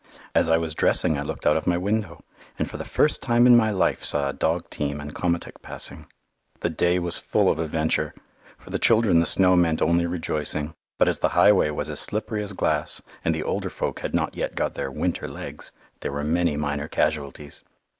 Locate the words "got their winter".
14.55-15.27